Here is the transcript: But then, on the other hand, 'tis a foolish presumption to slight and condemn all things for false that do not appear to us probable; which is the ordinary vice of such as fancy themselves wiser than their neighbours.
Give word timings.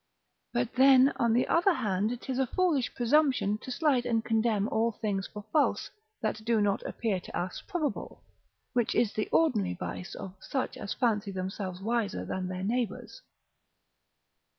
But 0.51 0.73
then, 0.73 1.13
on 1.17 1.31
the 1.33 1.47
other 1.47 1.75
hand, 1.75 2.19
'tis 2.19 2.39
a 2.39 2.47
foolish 2.47 2.95
presumption 2.95 3.59
to 3.59 3.69
slight 3.69 4.03
and 4.03 4.25
condemn 4.25 4.67
all 4.69 4.91
things 4.91 5.27
for 5.27 5.43
false 5.53 5.91
that 6.21 6.43
do 6.43 6.59
not 6.59 6.81
appear 6.87 7.19
to 7.19 7.37
us 7.39 7.61
probable; 7.61 8.23
which 8.73 8.95
is 8.95 9.13
the 9.13 9.29
ordinary 9.29 9.75
vice 9.75 10.15
of 10.15 10.33
such 10.39 10.75
as 10.75 10.91
fancy 10.95 11.29
themselves 11.29 11.81
wiser 11.81 12.25
than 12.25 12.47
their 12.47 12.63
neighbours. 12.63 13.21